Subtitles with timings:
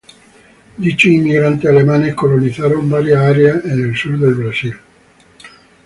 [0.77, 4.73] Dichos inmigrantes alemanes colonizaron varias áreas en el Sur de Brasil.